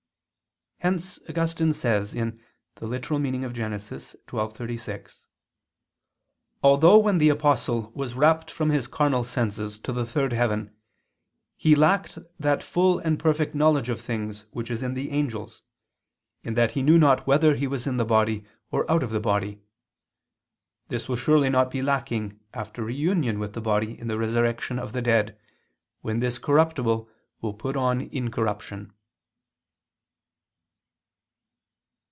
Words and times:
Hence 0.83 1.19
Augustine 1.29 1.73
says 1.73 2.13
(Gen. 2.13 2.41
ad 2.81 2.89
lit. 2.89 3.05
xii, 3.05 3.45
36): 3.45 4.15
"Although, 6.63 6.97
when 6.97 7.19
the 7.19 7.29
Apostle 7.29 7.91
was 7.93 8.15
rapt 8.15 8.49
from 8.49 8.71
his 8.71 8.87
carnal 8.87 9.23
senses 9.23 9.77
to 9.77 9.91
the 9.91 10.07
third 10.07 10.33
heaven, 10.33 10.75
he 11.55 11.75
lacked 11.75 12.17
that 12.39 12.63
full 12.63 12.97
and 12.97 13.19
perfect 13.19 13.53
knowledge 13.53 13.89
of 13.89 14.01
things 14.01 14.47
which 14.49 14.71
is 14.71 14.81
in 14.81 14.95
the 14.95 15.11
angels, 15.11 15.61
in 16.41 16.55
that 16.55 16.71
he 16.71 16.81
knew 16.81 16.97
not 16.97 17.27
whether 17.27 17.53
he 17.53 17.67
was 17.67 17.85
in 17.85 17.97
the 17.97 18.03
body, 18.03 18.43
or 18.71 18.89
out 18.89 19.03
of 19.03 19.11
the 19.11 19.19
body, 19.19 19.61
this 20.87 21.07
will 21.07 21.15
surely 21.15 21.51
not 21.51 21.69
be 21.69 21.83
lacking 21.83 22.39
after 22.55 22.83
reunion 22.83 23.37
with 23.37 23.53
the 23.53 23.61
body 23.61 23.99
in 23.99 24.07
the 24.07 24.17
resurrection 24.17 24.79
of 24.79 24.93
the 24.93 25.01
dead, 25.03 25.37
when 26.01 26.21
this 26.21 26.39
corruptible 26.39 27.07
will 27.39 27.53
put 27.53 27.75
on 27.77 28.01
incorruption." 28.01 28.91